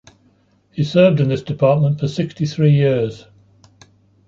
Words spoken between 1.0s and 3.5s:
in this department sixty-three years.